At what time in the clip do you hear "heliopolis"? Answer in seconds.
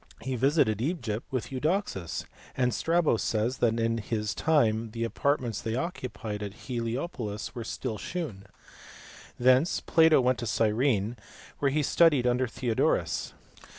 6.55-7.53